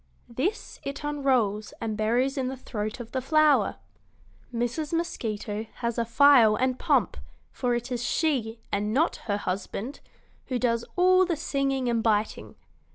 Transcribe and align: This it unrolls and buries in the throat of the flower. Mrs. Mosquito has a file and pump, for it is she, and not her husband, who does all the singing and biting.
This 0.29 0.79
it 0.81 1.03
unrolls 1.03 1.75
and 1.79 1.95
buries 1.95 2.35
in 2.35 2.47
the 2.47 2.57
throat 2.57 2.99
of 2.99 3.11
the 3.11 3.21
flower. 3.21 3.75
Mrs. 4.51 4.91
Mosquito 4.93 5.67
has 5.75 5.99
a 5.99 6.05
file 6.05 6.55
and 6.55 6.79
pump, 6.79 7.17
for 7.51 7.75
it 7.75 7.91
is 7.91 8.03
she, 8.03 8.59
and 8.71 8.95
not 8.95 9.17
her 9.27 9.37
husband, 9.37 9.99
who 10.47 10.57
does 10.57 10.83
all 10.95 11.23
the 11.23 11.35
singing 11.37 11.87
and 11.87 12.01
biting. 12.01 12.55